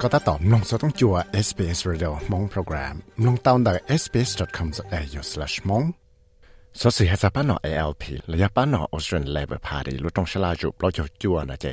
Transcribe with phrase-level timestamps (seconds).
[0.00, 1.14] ก็ตัดต่อมลงสต้องจัว
[1.46, 2.94] SBS Radio มงโปรแกรม
[3.26, 5.86] ลงตาวน์ได้ sbs.com.au/mong
[6.80, 8.02] สสิเหตุป้านอ ALP
[8.32, 11.66] ระยะป้านอ Australian Labor Party ลุตรงชลาจุปลอยจัวนะเจ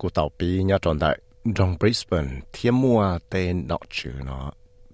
[0.00, 1.10] กูต่อปีเนี่ยจนได้
[1.58, 4.46] ดงบริสเบนเทียมัวเตนนอจือเนาะ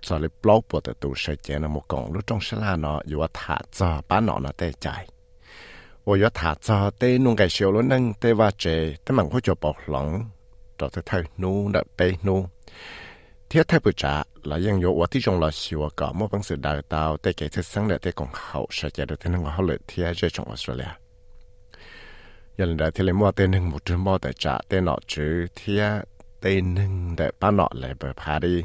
[0.05, 4.88] จะเลยปลอกปวดตัวใช้เจนะมกงลุตรงชลาเนาะอยู่ว่าถาจอป้านอนะเตใจ
[6.05, 10.29] 我要他做对弄个小路能对话这，他们会做保冷，
[10.77, 12.48] 到在头努的背努。
[13.52, 16.56] thiết thay bữa trả là dân yo và tí trong là siêu cả một bằng sự
[16.56, 19.45] đào tạo để cái thiết sáng để để còn hậu sẽ chạy được thế năng
[19.45, 20.88] họ lợi thiết cho trong Australia.
[22.59, 25.47] Dân đã thì lấy mua tên hưng một trường mua để trả tên nọ chứ
[25.55, 26.01] thiết
[26.41, 28.62] tên hưng để bán nọ lại bờ party.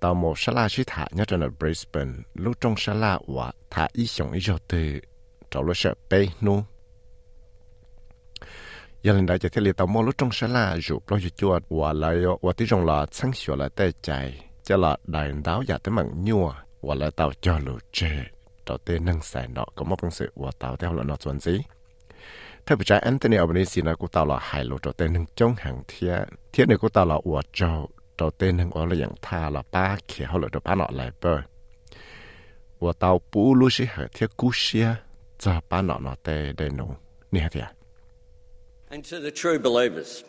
[0.00, 3.88] Tàu một xã la chỉ thả nhất trong Brisbane lúc trong xã la và thả
[3.92, 5.00] ý xong ý cho từ
[5.50, 6.64] trâu lo sợ bê nu
[9.05, 11.63] giờ lần đại chỉ thì tàu mò lúc trong sáng là rủ lo cho chuột
[11.69, 15.63] và lại và tí trong là sáng sửa là tê chạy cho là đại đáo
[15.67, 16.53] giả tới mặn nhua.
[16.81, 18.09] Và lại tàu cho lũ chê
[18.65, 21.39] tàu tê nâng xài nọ, có một công sự và tàu theo là nó chuẩn
[21.39, 21.59] gì
[22.65, 25.55] theo bị trái Anthony Albanese nói của tàu là hài lũ tàu tê nâng trong
[25.57, 29.13] hàng thiên thiên này của tàu là và châu tàu tê nâng ở là dạng
[29.21, 31.37] tha là ba kia họ lựa tàu ba nọ lại bơ
[32.79, 34.95] và tàu bú lũ sĩ hệ thiết cú xia
[35.39, 36.95] cho ba nọ nọ tê đê nụ.
[37.31, 37.65] Nè thìa
[38.95, 40.23] And to the true believers,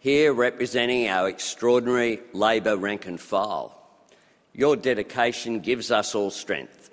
[0.00, 3.72] here representing our extraordinary Labor rank and file,
[4.52, 6.90] your dedication gives us all strength.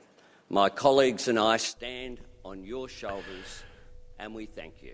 [0.48, 3.64] My colleagues and I stand on your shoulders
[4.20, 4.94] and we thank you.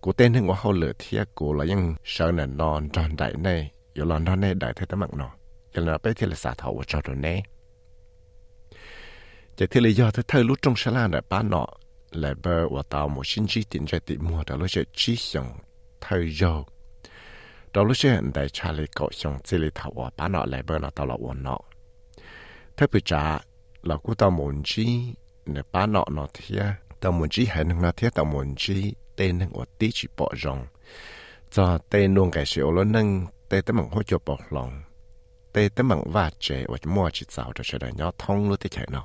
[0.00, 3.32] cô tên hưng của hậu lửa thia cô là ยัง sợ nè non tròn đại
[3.38, 3.70] này.
[3.94, 5.30] Yếu lon non này đại thế tấm mặn nọ
[5.72, 7.42] cho nên bé thì là xả thầu cho rồi nè
[9.56, 11.66] chỉ thì lý do thứ thay lúc trong sala là ba nọ
[12.10, 15.58] là và tàu một sinh chi trái tiền mua đó lúc sẽ chi xong
[16.00, 16.64] thay do
[17.72, 20.78] đó lúc sẽ đại trả lý xong chỉ lý thầu và ba nọ là bờ
[20.94, 21.58] tàu là nọ.
[22.76, 23.38] Thế bây giờ
[23.82, 25.14] là cô tàu muốn chi
[25.72, 26.62] ba nọ nọ thia
[27.02, 28.76] ตะมุนจีหายนึ่งนาทีตะมุนจี
[29.14, 30.58] เตนึงอดติจิปอจง
[31.54, 33.08] จอเตนวงไก่เสียวแล้วนึง
[33.48, 34.70] เตตะมังหัวจบปอกลอง
[35.52, 39.02] เตตะมังว่าเจอดมัวจิตสาวจะเฉยเนาะท้องรู้ที่แข็งเนา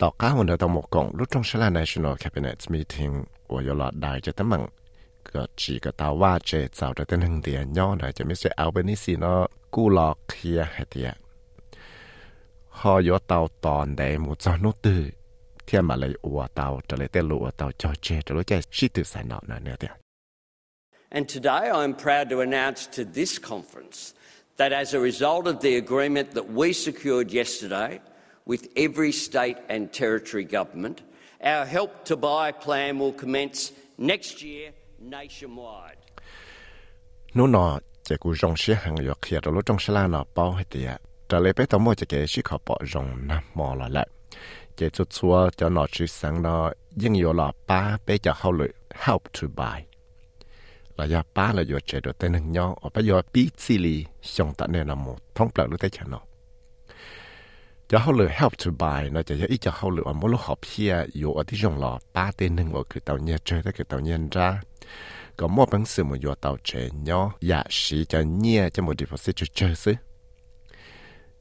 [0.00, 3.14] ต่อการเดียวต่อหมกงรุ่นตรงชลา National Cabinet Meeting
[3.52, 4.62] ว่ายู่ลอดได้จะตั้งมัง
[5.34, 9.40] ก็จีก็ตาว่าเจสาวได้ต้นหนึ่งเดียย่อได้จะไม่ใช่เอาไปนี่สิเนาะ
[9.74, 11.10] กู้ลอกเคลียร์ให้เดีย
[12.78, 15.02] หอยอเตาตอนได้หมูจอนุตือ
[21.10, 24.14] And today I'm proud to announce to this conference
[24.56, 28.00] that as a result of the agreement that we secured yesterday
[28.44, 31.02] with every state and territory government,
[31.42, 35.96] our help to buy plan will commence next year nationwide.
[44.76, 48.52] Chế cho chúa cho nó chỉ sáng nó nhưng yếu là ba bé cho hậu
[48.52, 49.82] lực help to buy
[50.96, 53.78] là do ba là do chế được tên hình nhau ở bây giờ bí xì
[53.78, 56.20] lì xong tận này là một thông bạc lúc tới chẳng nó
[57.88, 60.40] cho hậu lực help to buy nó chỉ ít cho hậu lực ở mỗi lúc
[60.40, 63.62] học here yếu ở ที่ trong là ba tên hình ở cái tàu nhẹ chơi
[63.62, 64.60] tới cái tàu nhẹ ra
[65.36, 68.98] có một bằng sự một yếu tàu chế nhau giả sĩ cho nhẹ cho một
[68.98, 69.94] deposit cho chơi chứ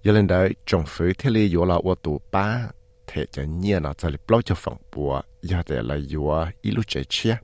[0.04, 2.70] giờ lên đấy trong phía thế li yếu là ô tụ ba
[3.16, 6.86] thể cho nhiên nó cho bao cho phòng bùa giờ để là vừa ít lúc
[6.88, 7.38] chạy chia.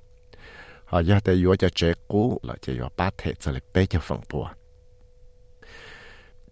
[0.86, 4.00] Họ giờ để vừa cho chạy cũ là chỉ vừa ba thể cho bé cho
[4.02, 4.50] phòng bùa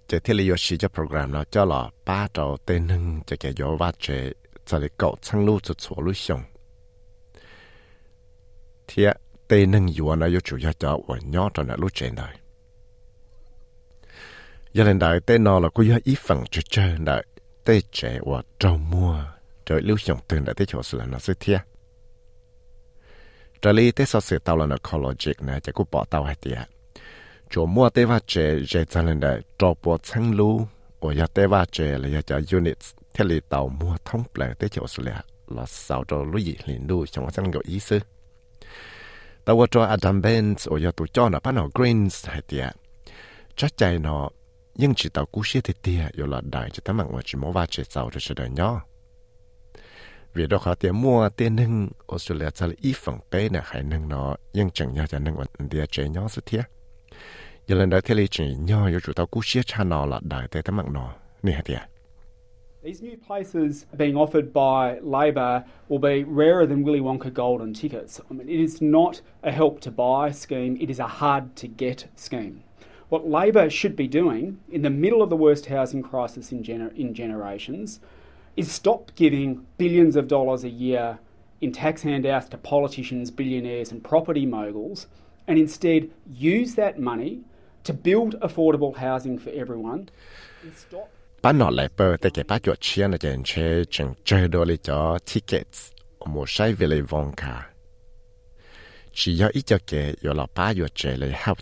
[0.10, 3.36] chỉ thiết lý vừa chỉ cho program nó cho là ba trâu tên hưng cho
[3.40, 4.34] cái vừa ba chạy
[4.66, 6.44] cho cậu sang lưu cho chỗ lưu xong
[8.88, 9.12] thiết
[9.48, 12.40] tên hưng vừa nó vừa chủ yếu cho ở nhỏ cho nó lưu chạy này
[14.74, 17.26] giờ lên đại tên nó là có ít phần chơi chơi đại
[17.66, 19.24] tê trẻ và trâu mua
[19.66, 21.62] rồi lưu sống từng đã tê chỗ sửa nó sẽ thiệt
[23.62, 26.36] trở lý tê sau sự tàu là nó ecologic nè chỉ có bỏ tàu hay
[26.36, 26.58] tiệt
[27.50, 30.68] chỗ mua tê va trẻ dễ cho lên là trò bỏ sang lưu
[31.00, 32.78] và ya tê va trẻ là ya cho unit
[33.14, 36.56] theo lý tàu mua thông bể tê chỗ sửa là là sao cho lưu gì
[36.66, 38.00] liền lưu trong chân gọi ý sư
[39.46, 42.76] tàu cho Adam Benz và ya tụ cho nó bắt nó greens hay tiệt
[43.56, 44.30] chắc chạy nó
[44.80, 47.38] nhưng chỉ tàu cú xe thì tia rồi là đại cho tấm mạng ngoài chỉ
[47.38, 48.82] mua ba chế giàu cho đời nhỏ
[50.34, 53.84] vì đó khó tiền mua tiền nâng Australia sẽ là ít phần bé nè hay
[53.84, 56.62] nâng nó nhưng chẳng nhau cho nâng vấn địa chế nhỏ sự thiết
[57.68, 60.20] giờ lần đó thế lý chỉ nhỏ yếu chủ tàu cú xe cha nó là
[60.24, 61.80] đại tế tấm mạng nó nè hả tiệt
[62.84, 68.22] These new places being offered by Labor will be rarer than Willy Wonka golden tickets.
[68.32, 71.68] I mean, it is not a help to buy scheme, it is a hard to
[71.78, 72.64] get scheme.
[73.10, 76.96] What Labor should be doing in the middle of the worst housing crisis in, gener-
[76.96, 78.00] in generations
[78.56, 81.20] is stop giving billions of dollars a year
[81.60, 85.08] in tax handouts to politicians, billionaires, and property moguls,
[85.48, 87.42] and instead use that money
[87.84, 90.10] to build affordable housing for everyone
[90.76, 91.10] stop
[95.26, 95.92] tickets.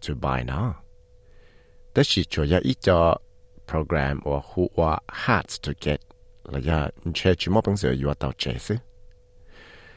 [0.02, 0.44] To buy
[1.97, 3.17] đó chỉ chủ yếu ít cho
[3.67, 6.01] program or who are hard to get
[6.45, 8.77] là ya chơi chỉ mua bằng sự có tàu chơi chứ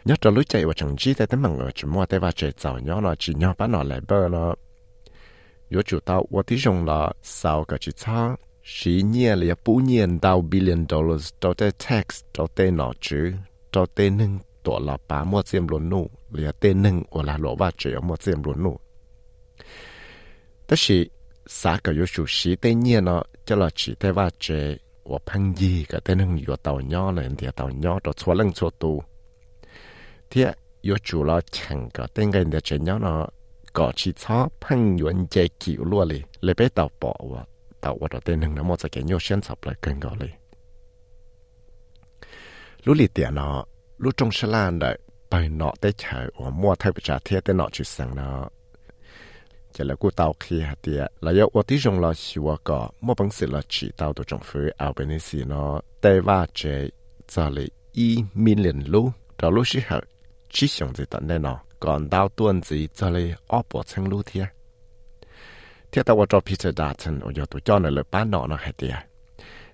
[0.06, 2.32] nhớ cho lúc chạy vào chẳng chỉ tại tấm bằng ở chỉ mua tại vào
[2.32, 4.56] chơi giàu nhớ nó chỉ nhớ bắt nó lại bơ nó
[5.72, 8.38] có chủ tàu 我的用了少个去操。
[8.68, 13.38] 十年了不年到 billion dollars 到的 tax 到的脑子
[13.70, 18.80] 到的能多了把莫这么乱弄，了的能我来罗瓦只要莫这么乱弄。
[20.66, 21.08] 但是
[21.51, 25.19] xã cả yếu chủ sĩ tây nhiên nó cho là chỉ thế và chế và
[25.27, 28.53] phăng gì cả tên hưng yếu tàu nhỏ này thì tàu nhỏ đó chua lưng
[28.53, 29.03] chua tu
[30.31, 30.45] thì
[30.81, 33.27] yếu chủ là chẳng cả tên cái này chế nhỏ nó
[33.73, 37.45] có chỉ cho phăng yuan chế kiểu luôn đi lấy bé tàu bỏ và
[37.81, 40.29] tàu và đó tên hưng nó một cái nhau xem sập lại cần gọi đi
[42.85, 43.65] lúc lì tiền nó
[43.99, 44.99] lúc trong sơn lan đấy
[45.31, 48.49] bài nọ tới chạy và mua thay bị trả thiệt tới nọ chỉ sang nó
[49.74, 52.90] chỉ là cô tàu khi hạt tiền là do ở tí trong là xíu có
[53.02, 56.90] mua bằng sự là chỉ tàu từ trong phía Albanese nó tây va chế
[57.28, 60.02] cho lại y million lú đó lúc xí hạt
[60.50, 64.08] chỉ dùng gì tận đây nó còn đào tuần gì cho lại ở bộ chân
[64.08, 64.48] lú thiệt
[65.96, 68.96] ที่ตัวจอพิจารณาทันโอยตัวจอในเลยป้านนอเนาะเหตีย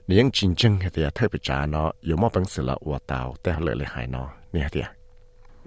[0.07, 4.87] นี่ยังจริงจังเหตียเธอไปจาเนาะอยู่มอบังสือละวัวเตาแต่เลยเลยหายเนาะนี่เหตีย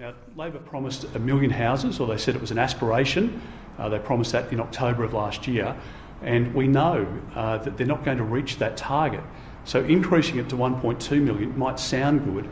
[0.00, 3.42] Now, Labor promised a million houses, or they said it was an aspiration.
[3.78, 5.76] Uh, they promised that in October of last year,
[6.22, 9.20] and we know uh, that they're not going to reach that target.
[9.66, 12.48] So, increasing it to 1.2 million might sound good,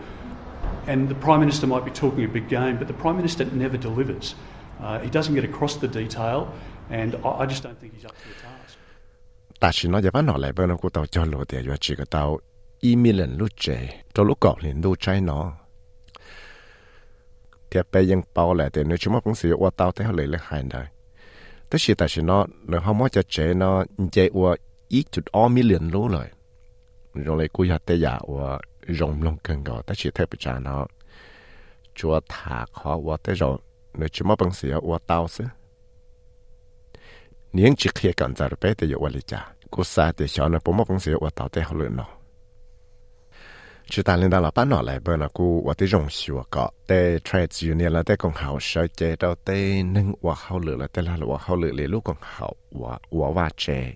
[0.86, 3.78] and the Prime Minister might be talking a big game, but the Prime Minister never
[3.78, 4.34] delivers.
[4.78, 6.52] Uh, he doesn't get across the detail,
[6.90, 8.76] and I, I just don't think he's up to the task.
[15.14, 15.57] Million
[17.68, 20.82] เทียไปยังเปาแหละแต่เนชั่วโมงของเสียว่าเตาเท่าเลยเลยหายได้
[21.68, 22.38] แต่สิแต่สินอ
[22.68, 23.70] หรือเขามว่าจะเจนอ
[24.12, 24.50] เจว่า
[24.92, 26.28] อีกจุดอ้อมิเรียนรู้เลย
[27.26, 28.48] รงเลยกูอยากแต่อยากว่า
[28.98, 30.86] รมลงกันก่อนแต่สิเทปจานนั้น
[31.98, 33.50] ชัวถาขอว่าแต่รอ
[33.96, 35.44] เนื้อชั่วโมงเสียว่าเตาซึ
[37.52, 39.40] เนียงจิเคียกันจาไปแต่อยู่วันเลยจ้า
[39.72, 42.08] กูสาแต่ชอนนะผมมองเสียว่าเตาแต่าเลยเนาะ
[43.90, 46.42] chỉ ta lên đó là bán nọ lại bữa nào cô và tới rong xìu
[46.50, 50.58] cả để trade union là để công hậu sợ chế đâu để nâng và hậu
[50.58, 53.94] lửa là để là và hậu lửa lấy lúc công hậu và và và chế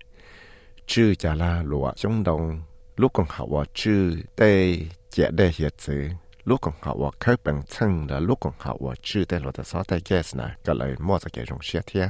[0.87, 2.63] chứ chả là lúa chống đông,
[2.97, 4.79] lúc công hậu và chứ để
[5.11, 6.09] chế để hiện sự
[6.45, 9.53] lúc công hậu và khởi bằng chân là lúc công hậu và chứ để lúa
[9.53, 12.09] ta sao để yes nè cái lời mua ra cái rong xìu thiệt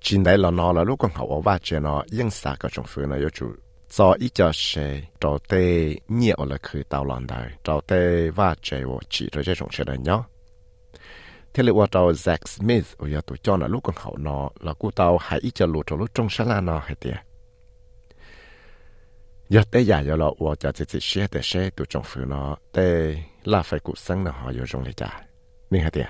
[0.00, 2.86] chính đấy là nó là lúc công hậu và chế nó yên xa cái trong
[2.88, 3.46] phương này yếu chủ
[3.88, 8.54] cho ít cho sẽ cho tê nhiều là khử tàu lòng đời cho tê và
[8.62, 10.18] chế vô chỉ rồi chế trong chuyện đời nhá
[11.54, 14.74] thế là cho Zack Smith ở nhà tụi cho là lúc còn hậu nó là
[14.78, 17.16] cô tàu hãy ít cho lụt cho lúc trong sáng nó hay tiệt
[19.48, 22.28] giờ tê giả giờ là tôi cho chỉ chỉ xe tê xe tụi trong phương
[22.28, 25.20] nó tê là phải cụ sáng nó họ giờ trong này trả
[25.70, 26.06] nên hay tiệt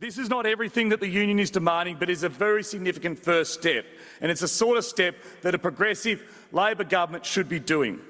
[0.00, 3.52] This is not everything that the union is demanding, but is a very significant first
[3.52, 3.84] step,
[4.22, 8.00] and it's a sort of step that a progressive Labor government should be doing.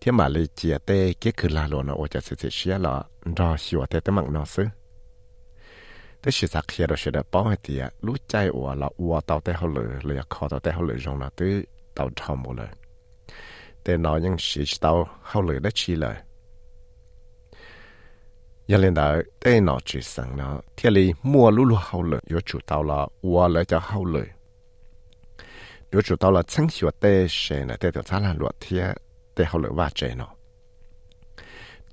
[0.00, 3.02] Thế mà lấy chia tê, cái cứ là luôn nó ở cho sự xia là
[3.36, 4.64] do xua tê tê mặn nó sư
[6.22, 9.40] thế sự sắc kia đó sẽ được bao thì lúc chạy ở là ở tàu
[9.40, 11.62] tê họ lử là khó tàu tê họ lử trong là từ
[11.94, 12.68] tàu thầm một lời
[13.84, 16.16] thế nó những sự tàu họ lử đó chi lời
[18.66, 22.18] giờ lên đó tê nó chỉ sang nó thế li mua lú lú họ lử
[22.26, 24.24] yếu chủ tàu là ở lại cho họ lử.
[25.90, 28.96] Yếu chủ tàu là chẳng xua tê sẽ là tê tiểu giá là luật thiệt
[29.34, 30.32] แต่เขาเหลือว่าใจเนาะ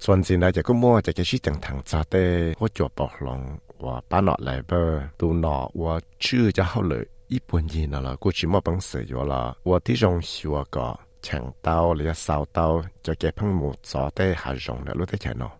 [0.03, 2.23] ส่วนสิ่งใดจะก็มั่วจะแค่ชี้ต่างทางซาเต้
[2.59, 3.41] หัวจวบปอกลอง
[3.85, 10.87] ว่าป้าหนอไหลเบอร์ตูหนอว่าชื่อจะเขาเลยญี่ปุ่นยีนละกูชิมอบังเสียอยู่ละว่าที่จงชัวก็
[11.23, 12.67] แข่งเต้าหรือสาวเต้า
[13.05, 15.53] จะแก่พังหมูซอเต้หาจงเนี่ยรู้ได้แค่เนาะ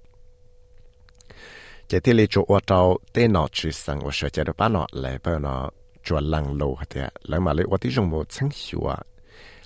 [1.89, 2.79] จะที่เลยจว่าเต้า
[3.12, 5.62] เต้หนอชื่อสังว่าเสียจะป้าหนอไหลเบอร์เนาะ
[6.05, 8.88] จวนลังโลเดียแล้วมาเลยว่าที่จงหมูชังชัว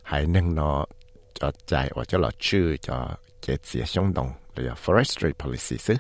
[0.10, 0.80] หายนึ่งเนาะ
[1.42, 3.08] cho chạy và là chư cho
[3.42, 5.94] chế chế xung động là forestry policy chứ.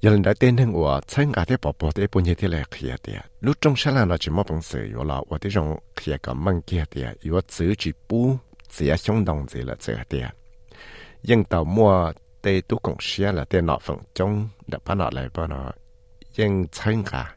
[0.00, 2.48] Giờ lần đầu tiên thằng của chân ở thế bảo bảo thế bốn như thế
[2.48, 3.20] là khía địa.
[3.40, 6.62] Lúc trong sáng nó chỉ một bằng sự là và thế trong khía cả măng
[6.62, 8.36] kia địa yếu chữ chỉ bu
[8.70, 10.28] chế xung động gì là chế địa.
[11.22, 12.12] Nhưng tàu mua
[12.42, 15.70] tê tu cũng là tê nọ phần trong đã bắt nọ lại bao nọ.
[16.36, 17.34] Nhưng chân cả,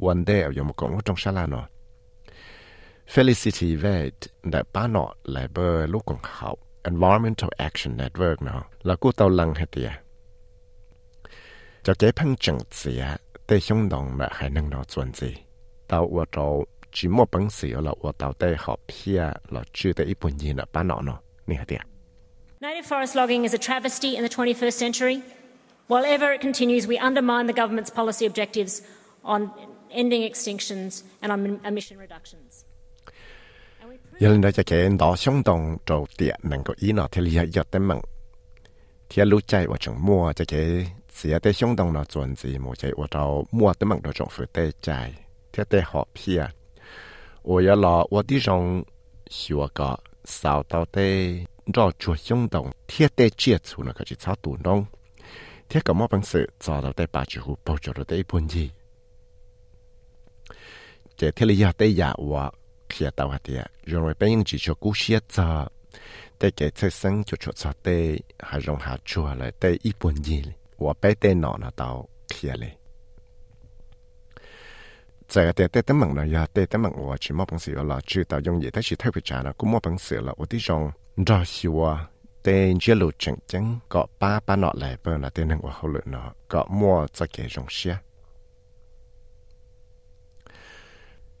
[0.00, 1.68] one day ở một cộng trong sáng là nó.
[3.14, 4.18] Felicity Vet
[4.54, 6.50] ដែលប៉ាណត់ labor លោកកងហៅ
[6.90, 8.56] Environmental Action Network ណោ
[8.88, 9.86] លកូតោលងហេតៀ
[11.86, 12.94] ចកេផឹងចឹងសៀ
[13.50, 15.30] តេហុងដងមកហើយនឹងណោជន់ជី
[15.92, 16.48] តោវតោ
[16.96, 19.14] ជីមកបង្សៀលវតោតេហបភៀ
[19.54, 21.14] លជឿតេអ៊ីពុញីណប៉ាណត់ណោ
[21.50, 21.78] នេះហេតៀ
[22.66, 25.16] Native forest logging is a travesty in the 21st century.
[25.90, 28.74] While ever it continues, we undermine the government's policy objectives
[29.34, 29.40] on
[30.02, 30.90] ending extinctions
[31.22, 31.38] and on
[31.70, 32.52] emission reductions.
[34.19, 37.21] Giờ lên đây cho cái đó xong đồng đầu tiện năng có ý nào thì
[37.21, 38.01] lý do tên mừng.
[39.09, 40.85] Thì lúc chạy vào trong mua cho cái
[41.15, 45.13] 是啊，在相当的专制，冇在我到莫得问到政府在在，
[45.51, 46.51] 贴在好皮啊！
[47.43, 48.83] 我要拿我的上
[49.29, 54.85] 学个扫到的绕做相当，贴在接触那个去操作弄，
[55.69, 58.67] 贴个冇本事，找到的把几乎包着的一本子。
[61.15, 62.51] 这贴了要得呀，我
[62.88, 65.68] kia tàu hạt địa rồi người bệnh chỉ cho cú xia cho.
[66.40, 69.92] Để cái chơi sân cho cho cho tê hà rong hà chùa lại tê ít
[70.00, 70.44] buồn gì
[70.78, 72.70] và bé tê nọ là đâu, kia lệ
[75.30, 77.82] giờ tê tê tấm mộng là giờ tê tấm mộng và chỉ mua bằng sữa
[77.82, 80.20] là chưa tàu dùng gì tới chỉ thay phải trả là cũng mua bằng sữa
[80.20, 80.90] là ở tí rong.
[81.16, 81.98] Đó xua
[82.42, 85.72] tê chưa lụt chẳng chẳng có ba ba nọ lại bơ là tê nâng và
[85.74, 87.96] hậu lựa nọ có mua cho kể rong xia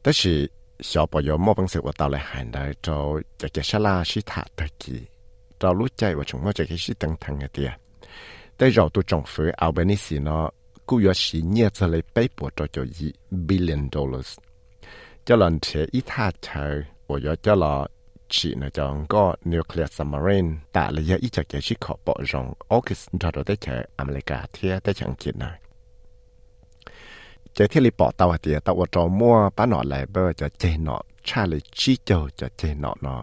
[0.04, 0.48] đó chỉ
[0.90, 2.98] ชอบปอยมอบังสือว่าตาเลยหันได้เรา
[3.40, 5.00] จะแกชลาชิถาตะกี้
[5.58, 7.70] เรารู้ใจว่าชงมอจะแกชิตังทังเดีย
[8.56, 10.44] แต่เราตัวจงฝือเอาไปนี่สิเนาะ
[10.88, 13.00] กูยอสีเนี่ยจะเลยไปปวดจอย
[13.46, 14.38] บิลเลนดอลลาร์
[15.26, 16.66] จะหลันเชอีท่าเธอ
[17.08, 17.74] ว่ายอจะหอ
[18.34, 25.67] ชีนจองก็นิวเคลียร์ซัมารินแต่ระยะอีจากแกชิขอปอจงออกิสดอดได้เชออเมริกาเทียได้ฉังคิดหน่อ
[27.60, 30.96] จะเที่ยวปอตาวเตียตาวจอมัวป้าหนอไหลเบอร์จะเจนอ
[31.26, 33.22] ชาลิชิโจจะเจนอเนาะ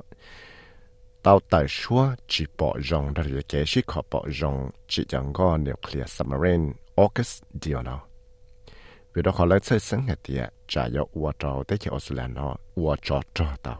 [1.26, 2.02] ตาวแต่ชัว
[2.32, 4.56] จีปอยองได้เกชิขอปอยอง
[4.92, 6.62] จีจังก็นิวเคลียร์ซัมเมอร์น
[6.98, 8.02] ออกัสเดียวเนาะ
[9.14, 13.80] วิดอขอเลิกใช้สังเกตียจะยกวัวจอได้เกี่ยออสเตรเลียเนาะวัวจอจอตาว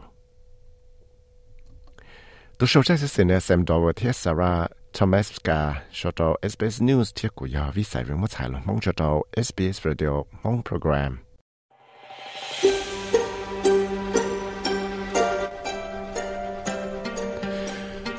[2.58, 4.54] ตัวโชว์ใช้เสียงเนี่ยแซมดอเวเทสซาร่า
[5.00, 8.62] Thomas cả cho tàu SBS News thiết của nhà vi sai với một tài luận
[8.66, 11.18] mong cho tàu SBS Radio mong program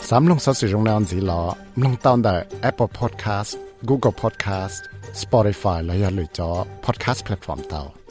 [0.09, 1.43] สามลงสัสิรงนานสีลอ
[1.85, 2.37] ลงตอนได้
[2.71, 3.51] Apple Podcast
[3.89, 4.77] Google Podcast
[5.23, 6.51] Spotify และอย่าลืมจอ
[6.85, 8.06] Podcast Platform เตา